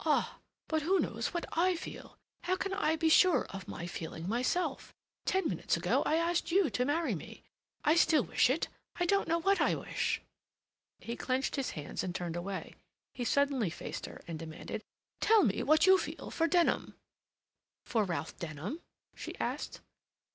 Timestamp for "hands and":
11.70-12.14